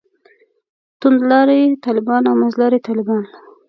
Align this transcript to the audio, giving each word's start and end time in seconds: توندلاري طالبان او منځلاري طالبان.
توندلاري 0.99 1.61
طالبان 1.85 2.21
او 2.29 2.33
منځلاري 2.41 2.79
طالبان. 2.87 3.23